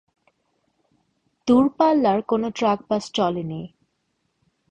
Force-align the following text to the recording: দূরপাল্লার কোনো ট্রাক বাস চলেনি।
দূরপাল্লার 1.47 2.19
কোনো 2.21 2.47
ট্রাক 2.51 2.79
বাস 2.89 3.03
চলেনি। 3.13 3.61